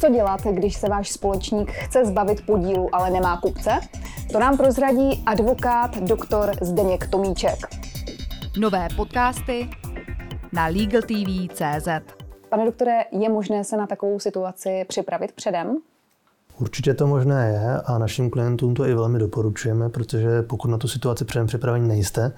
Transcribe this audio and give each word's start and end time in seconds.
Co 0.00 0.08
dělat, 0.08 0.40
když 0.40 0.76
se 0.76 0.88
váš 0.88 1.10
společník 1.10 1.70
chce 1.70 2.04
zbavit 2.04 2.46
podílu, 2.46 2.94
ale 2.94 3.10
nemá 3.10 3.40
kupce? 3.40 3.80
To 4.32 4.38
nám 4.38 4.56
prozradí 4.56 5.22
advokát 5.26 5.98
doktor 5.98 6.52
Zdeněk 6.60 7.06
Tomíček. 7.10 7.58
Nové 8.58 8.88
podcasty 8.96 9.70
na 10.52 10.66
LegalTV.cz 10.66 11.88
Pane 12.48 12.64
doktore, 12.64 13.04
je 13.12 13.28
možné 13.28 13.64
se 13.64 13.76
na 13.76 13.86
takovou 13.86 14.18
situaci 14.18 14.84
připravit 14.88 15.32
předem? 15.32 15.76
Určitě 16.60 16.94
to 16.94 17.06
možné 17.06 17.48
je 17.48 17.80
a 17.80 17.98
našim 17.98 18.30
klientům 18.30 18.74
to 18.74 18.86
i 18.86 18.94
velmi 18.94 19.18
doporučujeme, 19.18 19.88
protože 19.88 20.42
pokud 20.42 20.68
na 20.68 20.78
tu 20.78 20.88
situaci 20.88 21.24
předem 21.24 21.46
připravení 21.46 21.88
nejste, 21.88 22.32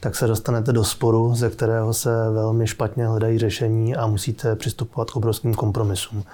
tak 0.00 0.16
se 0.16 0.26
dostanete 0.26 0.72
do 0.72 0.84
sporu, 0.84 1.34
ze 1.34 1.50
kterého 1.50 1.94
se 1.94 2.10
velmi 2.30 2.66
špatně 2.66 3.06
hledají 3.06 3.38
řešení 3.38 3.96
a 3.96 4.06
musíte 4.06 4.56
přistupovat 4.56 5.10
k 5.10 5.16
obrovským 5.16 5.54
kompromisům. 5.54 6.24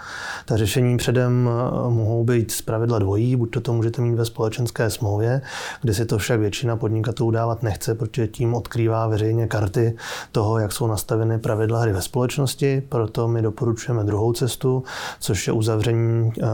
Ta 0.47 0.57
řešení 0.57 0.97
předem 0.97 1.49
eh, 1.51 1.91
mohou 1.91 2.25
být 2.25 2.51
z 2.51 2.63
pravidla 2.63 2.99
dvojí, 2.99 3.37
buď 3.37 3.51
to, 3.51 3.61
to 3.61 3.73
můžete 3.73 4.03
mít 4.03 4.15
ve 4.15 4.25
společenské 4.25 4.91
smlouvě, 4.91 5.41
kde 5.83 5.95
si 5.95 6.07
to 6.07 6.19
však 6.19 6.41
většina 6.41 6.77
podnikatelů 6.77 7.31
dávat 7.31 7.63
nechce, 7.63 7.95
protože 7.95 8.27
tím 8.27 8.55
odkrývá 8.55 9.07
veřejně 9.07 9.47
karty 9.47 9.97
toho, 10.33 10.59
jak 10.59 10.73
jsou 10.73 10.87
nastaveny 10.87 11.39
pravidla 11.39 11.81
hry 11.81 11.93
ve 11.93 12.03
společnosti, 12.03 12.83
proto 12.89 13.29
my 13.29 13.43
doporučujeme 13.43 14.05
druhou 14.05 14.33
cestu, 14.33 14.85
což 15.21 15.47
je 15.47 15.53
uzavření 15.53 16.33
eh, 16.43 16.45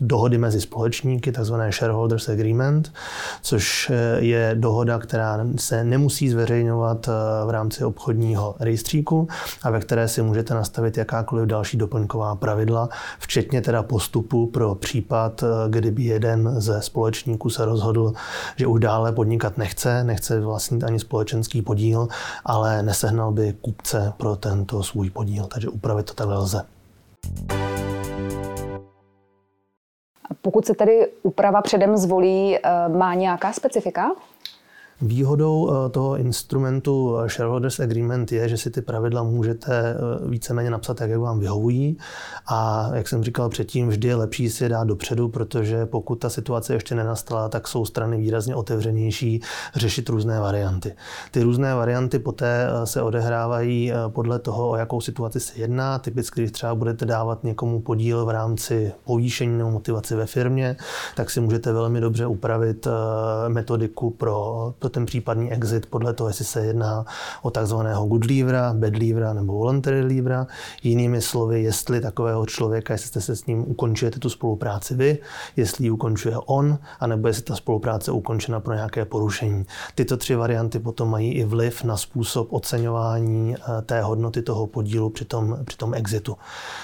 dohody 0.00 0.38
mezi 0.38 0.60
společníky, 0.60 1.32
takzvané 1.32 1.72
shareholders 1.72 2.28
agreement, 2.28 2.92
což 3.42 3.90
eh, 3.90 4.20
je 4.20 4.50
dohoda, 4.54 4.98
která 4.98 5.38
se 5.56 5.84
nemusí 5.84 6.28
zveřejňovat 6.28 7.08
eh, 7.08 7.12
v 7.46 7.50
rámci 7.50 7.84
obchodního 7.84 8.54
rejstříku 8.60 9.28
a 9.62 9.70
ve 9.70 9.80
které 9.80 10.08
si 10.08 10.22
můžete 10.22 10.54
nastavit 10.54 10.96
jakákoliv 10.96 11.46
další 11.46 11.76
doplňková 11.76 12.34
pravidla, 12.34 12.88
včetně 13.18 13.60
teda 13.60 13.82
postupu 13.82 14.46
pro 14.46 14.74
případ, 14.74 15.42
eh, 15.42 15.46
kdyby 15.70 16.02
jeden 16.02 16.60
ze 16.60 16.82
společníků 16.82 17.50
se 17.50 17.64
rozhodl, 17.64 18.12
že 18.56 18.66
už 18.66 18.80
dále 18.80 19.12
podnikat 19.12 19.58
nechce, 19.58 20.04
nechce 20.04 20.40
vlastnit 20.40 20.84
ani 20.84 20.98
společenský 20.98 21.62
podíl, 21.62 22.08
ale 22.44 22.82
nesehnal 22.82 23.32
by 23.32 23.54
kupce 23.60 24.12
pro 24.16 24.36
tento 24.36 24.82
svůj 24.82 25.10
podíl. 25.10 25.44
Takže 25.44 25.68
upravit 25.68 26.06
to 26.06 26.14
takhle 26.14 26.38
lze. 26.38 26.62
Pokud 30.42 30.66
se 30.66 30.74
tedy 30.74 31.08
úprava 31.22 31.62
předem 31.62 31.96
zvolí, 31.96 32.58
eh, 32.58 32.88
má 32.88 33.14
nějaká 33.14 33.52
specifika? 33.52 34.12
Výhodou 35.02 35.70
eh, 35.70 35.88
toho 35.88 36.16
instrumentu 36.16 37.18
eh, 37.18 37.28
Shareholders 37.28 37.80
Agreement 37.80 38.32
je, 38.32 38.48
že 38.48 38.56
si 38.56 38.70
ty 38.70 38.82
pravidla 38.82 39.22
můžete 39.22 39.72
eh, 39.74 39.96
víceméně 40.28 40.70
napsat 40.70 40.96
tak, 40.96 41.10
jak 41.10 41.20
vám 41.20 41.40
vyhovují. 41.40 41.98
A 42.46 42.90
jak 42.94 43.08
jsem 43.08 43.24
říkal 43.24 43.48
předtím, 43.48 43.88
vždy 43.88 44.08
je 44.08 44.14
lepší 44.14 44.50
si 44.50 44.64
je 44.64 44.68
dát 44.68 44.86
dopředu, 44.86 45.28
protože 45.28 45.86
pokud 45.86 46.14
ta 46.14 46.28
situace 46.28 46.74
ještě 46.74 46.94
nenastala, 46.94 47.48
tak 47.48 47.68
jsou 47.68 47.84
strany 47.84 48.18
výrazně 48.18 48.54
otevřenější 48.54 49.40
řešit 49.74 50.08
různé 50.08 50.40
varianty. 50.40 50.94
Ty 51.30 51.42
různé 51.42 51.74
varianty 51.74 52.18
poté 52.18 52.68
se 52.84 53.02
odehrávají 53.02 53.92
podle 54.08 54.38
toho, 54.38 54.70
o 54.70 54.76
jakou 54.76 55.00
situaci 55.00 55.40
se 55.40 55.52
jedná. 55.60 55.98
Typicky, 55.98 56.40
když 56.40 56.52
třeba 56.52 56.74
budete 56.74 57.04
dávat 57.04 57.44
někomu 57.44 57.80
podíl 57.80 58.24
v 58.24 58.30
rámci 58.30 58.92
povýšení 59.04 59.58
nebo 59.58 59.70
motivaci 59.70 60.14
ve 60.14 60.26
firmě, 60.26 60.76
tak 61.16 61.30
si 61.30 61.40
můžete 61.40 61.72
velmi 61.72 62.00
dobře 62.00 62.26
upravit 62.26 62.86
metodiku 63.48 64.10
pro, 64.10 64.74
pro 64.78 64.89
ten 64.90 65.06
případný 65.06 65.52
exit 65.52 65.86
podle 65.86 66.12
toho, 66.12 66.28
jestli 66.28 66.44
se 66.44 66.66
jedná 66.66 67.04
o 67.42 67.50
takzvaného 67.50 68.06
good 68.06 68.24
leavera, 68.30 68.72
bad 68.74 68.96
leavera 68.96 69.32
nebo 69.32 69.52
voluntary 69.52 70.00
leavera. 70.00 70.46
Jinými 70.82 71.22
slovy, 71.22 71.62
jestli 71.62 72.00
takového 72.00 72.46
člověka, 72.46 72.94
jestli 72.94 73.08
jste 73.08 73.20
se 73.20 73.36
s 73.36 73.46
ním 73.46 73.70
ukončujete 73.70 74.18
tu 74.18 74.30
spolupráci 74.30 74.94
vy, 74.94 75.18
jestli 75.56 75.84
ji 75.84 75.90
ukončuje 75.90 76.36
on, 76.46 76.78
anebo 77.00 77.28
jestli 77.28 77.42
ta 77.42 77.56
spolupráce 77.56 78.12
ukončena 78.12 78.60
pro 78.60 78.74
nějaké 78.74 79.04
porušení. 79.04 79.66
Tyto 79.94 80.16
tři 80.16 80.34
varianty 80.34 80.78
potom 80.78 81.10
mají 81.10 81.32
i 81.32 81.44
vliv 81.44 81.84
na 81.84 81.96
způsob 81.96 82.52
oceňování 82.52 83.54
eh, 83.54 83.82
té 83.82 84.02
hodnoty 84.02 84.42
toho 84.42 84.66
podílu 84.66 85.10
při 85.10 85.24
tom, 85.24 85.58
při 85.64 85.76
tom 85.76 85.94
exitu. 85.94 86.36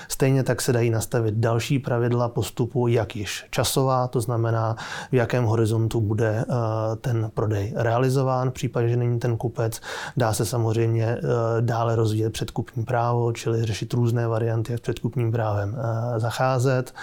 Stejně 0.09 0.42
tak 0.42 0.62
se 0.62 0.72
dají 0.72 0.91
nastavit 0.91 1.34
další 1.34 1.78
pravidla 1.78 2.28
postupu, 2.28 2.88
jak 2.88 3.16
již 3.16 3.47
časová, 3.50 4.09
to 4.09 4.20
znamená, 4.20 4.76
v 5.10 5.14
jakém 5.14 5.44
horizontu 5.44 6.00
bude 6.00 6.44
eh, 6.48 6.97
ten 6.97 7.30
prodej 7.34 7.72
realizován 7.76 7.95
realizován 7.96 8.50
v 8.50 8.52
případě, 8.52 8.88
že 8.88 8.96
není 8.96 9.18
ten 9.18 9.36
kupec. 9.36 9.80
Dá 10.16 10.32
se 10.32 10.46
samozřejmě 10.46 11.04
eh, 11.04 11.20
dále 11.60 11.96
rozvíjet 11.96 12.32
předkupní 12.32 12.84
právo, 12.84 13.32
čili 13.32 13.64
řešit 13.64 13.92
různé 13.92 14.28
varianty, 14.28 14.72
jak 14.72 14.80
předkupním 14.80 15.32
právem 15.32 15.76
eh, 15.78 16.20
zacházet 16.20 16.94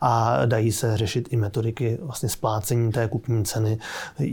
a 0.00 0.46
dají 0.46 0.72
se 0.72 0.96
řešit 0.96 1.28
i 1.30 1.36
metodiky 1.36 1.98
vlastně 2.02 2.28
splácení 2.28 2.92
té 2.92 3.08
kupní 3.08 3.44
ceny, 3.44 3.78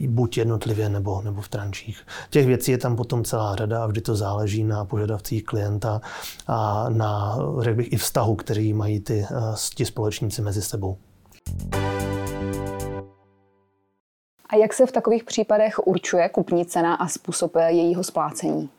buď 0.07 0.37
jednotlivě 0.37 0.89
nebo, 0.89 1.21
nebo 1.21 1.41
v 1.41 1.47
trančích. 1.47 2.01
Těch 2.29 2.45
věcí 2.45 2.71
je 2.71 2.77
tam 2.77 2.95
potom 2.95 3.23
celá 3.23 3.55
řada 3.55 3.83
a 3.83 3.87
vždy 3.87 4.01
to 4.01 4.15
záleží 4.15 4.63
na 4.63 4.85
požadavcích 4.85 5.43
klienta 5.43 6.01
a 6.47 6.85
na, 6.89 7.37
řekl 7.59 7.77
bych, 7.77 7.93
i 7.93 7.97
vztahu, 7.97 8.35
který 8.35 8.73
mají 8.73 8.99
ty, 8.99 9.25
eh, 9.31 9.55
ti 9.75 9.85
společníci 9.85 10.41
mezi 10.41 10.61
sebou. 10.61 10.97
A 14.49 14.55
jak 14.55 14.73
se 14.73 14.85
v 14.85 14.91
takových 14.91 15.23
případech 15.23 15.87
určuje 15.87 16.29
kupní 16.29 16.65
cena 16.65 16.95
a 16.95 17.07
způsob 17.07 17.55
jejího 17.67 18.03
splácení? 18.03 18.69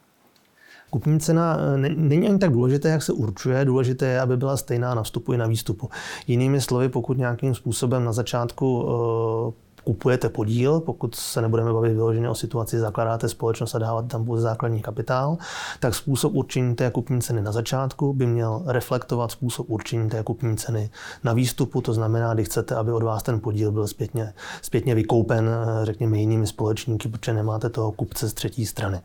Kupní 0.91 1.21
cena 1.21 1.57
eh, 1.75 1.79
není 1.79 2.29
ani 2.29 2.39
tak 2.39 2.53
důležité, 2.53 2.89
jak 2.89 3.03
se 3.03 3.13
určuje, 3.13 3.65
důležité 3.65 4.07
je, 4.07 4.21
aby 4.21 4.37
byla 4.37 4.57
stejná 4.57 4.95
na 4.95 5.03
vstupu 5.03 5.33
i 5.33 5.37
na 5.37 5.47
výstupu. 5.47 5.91
Jinými 6.27 6.61
slovy, 6.61 6.89
pokud 6.89 7.19
nějakým 7.19 7.55
způsobem 7.55 8.05
na 8.05 8.13
začátku 8.13 8.89
eh, 8.89 9.70
kupujete 9.85 10.29
podíl, 10.29 10.81
pokud 10.81 11.15
se 11.15 11.43
nebudeme 11.43 11.73
bavit 11.73 11.93
vyloženě 11.93 12.29
o 12.29 12.35
situaci, 12.35 12.79
zakládáte 12.79 13.29
společnost 13.29 13.75
a 13.75 13.79
dáváte 13.79 14.09
tam 14.09 14.25
pouze 14.25 14.43
základní 14.43 14.83
kapitál, 14.83 15.39
tak 15.81 15.95
způsob 15.95 16.35
určení 16.35 16.75
té 16.75 16.91
kupní 16.91 17.21
ceny 17.21 17.43
na 17.43 17.53
začátku 17.53 18.13
by 18.13 18.27
měl 18.27 18.63
reflektovat 18.67 19.31
způsob 19.31 19.71
určení 19.71 20.09
té 20.11 20.23
kupní 20.23 20.57
ceny 20.57 20.91
na 21.25 21.33
výstupu. 21.33 21.81
To 21.81 21.93
znamená, 21.93 22.35
když 22.35 22.47
chcete, 22.47 22.75
aby 22.75 22.93
od 22.93 23.03
vás 23.03 23.23
ten 23.23 23.41
podíl 23.41 23.73
byl 23.73 23.87
zpětně, 23.87 24.33
zpětně 24.63 24.95
vykoupen, 24.95 25.51
řekněme, 25.83 26.19
jinými 26.19 26.47
společníky, 26.47 27.09
protože 27.09 27.33
nemáte 27.33 27.71
toho 27.71 27.93
kupce 27.93 28.29
z 28.29 28.33
třetí 28.33 28.67
strany. 28.67 29.01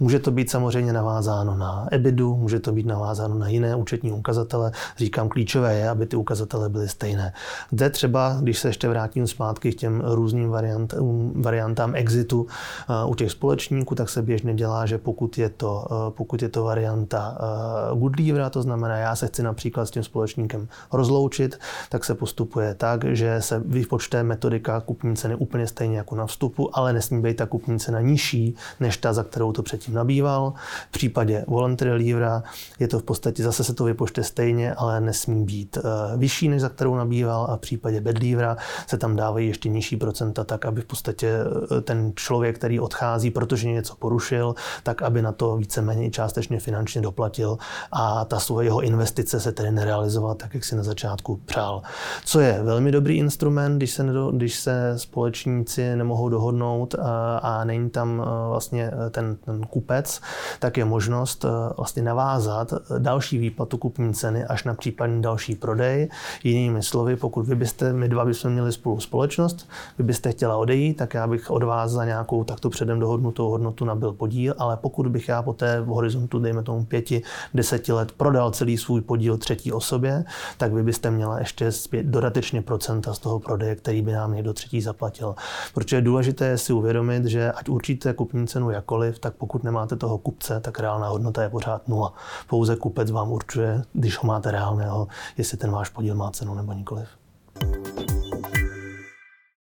Může 0.00 0.18
to 0.18 0.30
být 0.30 0.50
samozřejmě 0.50 0.92
navázáno 0.92 1.56
na 1.56 1.88
EBITu, 1.92 2.36
může 2.36 2.60
to 2.60 2.72
být 2.72 2.86
navázáno 2.86 3.34
na 3.34 3.48
jiné 3.48 3.76
účetní 3.76 4.12
ukazatele. 4.12 4.72
Říkám, 4.96 5.28
klíčové 5.28 5.74
je, 5.74 5.88
aby 5.88 6.06
ty 6.06 6.16
ukazatele 6.16 6.68
byly 6.68 6.88
stejné. 6.88 7.32
Zde 7.72 7.90
třeba, 7.90 8.36
když 8.40 8.58
se 8.58 8.68
ještě 8.68 8.88
vrátím 8.88 9.26
zpátky 9.26 9.72
k 9.72 9.78
těm 9.78 10.02
různým 10.14 10.50
variant, 10.50 10.94
variantám 11.34 11.94
exitu 11.94 12.46
eh, 12.46 13.06
u 13.06 13.14
těch 13.14 13.30
společníků, 13.30 13.94
tak 13.94 14.08
se 14.08 14.22
běžně 14.22 14.54
dělá, 14.54 14.86
že 14.86 14.98
pokud 14.98 15.38
je 15.38 15.48
to, 15.48 15.86
eh, 15.90 16.10
pokud 16.10 16.42
je 16.42 16.48
to 16.48 16.64
varianta 16.64 17.38
eh, 17.40 17.98
good 17.98 18.18
leavera, 18.18 18.50
to 18.50 18.62
znamená, 18.62 18.96
já 18.96 19.16
se 19.16 19.26
chci 19.26 19.42
například 19.42 19.86
s 19.86 19.90
tím 19.90 20.02
společníkem 20.02 20.68
rozloučit, 20.92 21.60
tak 21.88 22.04
se 22.04 22.14
postupuje 22.14 22.74
tak, 22.74 23.04
že 23.04 23.42
se 23.42 23.62
vypočte 23.64 24.22
metodika 24.22 24.80
kupní 24.80 25.16
ceny 25.16 25.34
úplně 25.34 25.66
stejně 25.66 25.96
jako 25.96 26.14
na 26.14 26.26
vstupu, 26.26 26.78
ale 26.78 26.92
nesmí 26.92 27.22
být 27.22 27.36
ta 27.36 27.46
kupní 27.46 27.78
cena 27.78 28.00
nižší 28.00 28.54
než 28.80 28.96
ta, 28.96 29.12
za 29.12 29.24
kterou 29.24 29.52
to 29.52 29.62
předtím 29.62 29.94
nabýval. 29.94 30.52
V 30.88 30.92
případě 30.92 31.44
voluntary 31.48 31.92
leavera 31.92 32.42
je 32.78 32.88
to 32.88 32.98
v 32.98 33.02
podstatě 33.02 33.42
zase 33.42 33.64
se 33.64 33.74
to 33.74 33.84
vypočte 33.84 34.22
stejně, 34.24 34.74
ale 34.74 35.00
nesmí 35.00 35.44
být 35.44 35.78
vyšší 36.16 36.48
než 36.48 36.60
za 36.60 36.68
kterou 36.68 36.94
nabýval 36.94 37.46
a 37.50 37.56
v 37.56 37.60
případě 37.60 38.00
bad 38.00 38.18
leavera 38.22 38.56
se 38.86 38.98
tam 38.98 39.16
dávají 39.16 39.48
ještě 39.48 39.68
nižší 39.68 39.96
procenta, 40.04 40.44
tak 40.44 40.64
aby 40.64 40.80
v 40.80 40.84
podstatě 40.84 41.28
eh, 41.28 41.80
ten 41.80 42.12
člověk, 42.14 42.56
který 42.56 42.80
odchází, 42.80 43.30
protože 43.30 43.68
něco 43.68 43.96
porušil, 43.96 44.54
tak 44.82 45.02
aby 45.02 45.22
na 45.22 45.32
to 45.32 45.56
víceméně 45.56 46.10
částečně 46.10 46.60
finančně 46.60 47.00
doplatil 47.00 47.58
a 47.92 48.24
ta 48.24 48.40
svoje 48.40 48.66
jeho 48.66 48.80
investice 48.80 49.40
se 49.40 49.52
tedy 49.52 49.70
nerealizovala 49.70 50.34
tak, 50.34 50.54
jak 50.54 50.64
si 50.64 50.76
na 50.76 50.82
začátku 50.82 51.40
přál. 51.44 51.82
Co 52.24 52.40
je 52.40 52.62
velmi 52.62 52.92
dobrý 52.92 53.16
instrument, 53.16 53.76
když 53.76 53.90
se, 53.90 54.02
nedo, 54.02 54.30
když 54.30 54.54
se 54.60 54.92
společníci 54.96 55.96
nemohou 55.96 56.28
dohodnout 56.28 56.94
a, 56.94 57.38
a 57.38 57.64
není 57.64 57.90
tam 57.90 58.20
eh, 58.20 58.48
vlastně 58.48 58.90
eh, 58.92 59.10
ten, 59.10 59.36
ten 59.36 59.62
kupec, 59.62 60.20
tak 60.58 60.76
je 60.76 60.84
možnost 60.84 61.44
vlastně 61.76 62.02
navázat 62.02 62.74
další 62.98 63.38
výplatu 63.38 63.78
kupní 63.78 64.14
ceny 64.14 64.44
až 64.44 64.64
na 64.64 64.74
případný 64.74 65.22
další 65.22 65.54
prodej. 65.54 66.08
Jinými 66.44 66.82
slovy, 66.82 67.16
pokud 67.16 67.46
vy 67.46 67.54
byste, 67.54 67.92
my 67.92 68.08
dva 68.08 68.24
bychom 68.24 68.52
měli 68.52 68.72
spolu 68.72 69.00
společnost, 69.00 69.68
vy 69.98 70.04
byste 70.04 70.32
chtěla 70.32 70.56
odejít, 70.56 70.94
tak 70.94 71.14
já 71.14 71.26
bych 71.26 71.50
od 71.50 71.62
vás 71.62 71.90
za 71.90 72.04
nějakou 72.04 72.44
takto 72.44 72.70
předem 72.70 73.00
dohodnutou 73.00 73.50
hodnotu 73.50 73.84
nabil 73.84 74.12
podíl, 74.12 74.54
ale 74.58 74.76
pokud 74.76 75.06
bych 75.08 75.28
já 75.28 75.42
po 75.42 75.52
té 75.52 75.80
v 75.80 75.86
horizontu, 75.86 76.38
dejme 76.38 76.62
tomu 76.62 76.84
pěti, 76.84 77.22
deseti 77.54 77.92
let, 77.92 78.12
prodal 78.12 78.50
celý 78.50 78.78
svůj 78.78 79.00
podíl 79.00 79.38
třetí 79.38 79.72
osobě, 79.72 80.24
tak 80.58 80.72
vy 80.72 80.82
byste 80.82 81.10
měla 81.10 81.38
ještě 81.38 81.72
zpět 81.72 82.06
dodatečně 82.06 82.62
procenta 82.62 83.14
z 83.14 83.18
toho 83.18 83.40
prodeje, 83.40 83.76
který 83.76 84.02
by 84.02 84.12
nám 84.12 84.34
někdo 84.34 84.52
třetí 84.52 84.80
zaplatil. 84.80 85.34
Protože 85.74 85.96
je 85.96 86.02
důležité 86.02 86.58
si 86.58 86.72
uvědomit, 86.72 87.24
že 87.24 87.52
ať 87.52 87.68
určíte 87.68 88.12
kupní 88.12 88.46
cenu 88.46 88.70
jakoliv, 88.70 89.18
tak 89.18 89.34
pokud 89.34 89.64
nemáte 89.64 89.96
toho 89.96 90.18
kupce, 90.18 90.60
tak 90.60 90.80
reálná 90.80 91.08
hodnota 91.08 91.42
je 91.42 91.48
pořád 91.48 91.88
nula. 91.88 92.12
Pouze 92.48 92.76
kupec 92.76 93.10
vám 93.10 93.32
určuje, 93.32 93.82
když 93.92 94.18
ho 94.18 94.26
máte 94.26 94.50
reálného, 94.50 95.08
jestli 95.38 95.56
ten 95.56 95.70
váš 95.70 95.88
podíl 95.88 96.14
má 96.14 96.30
cenu 96.30 96.54
nebo 96.54 96.72
nikoliv. 96.72 97.08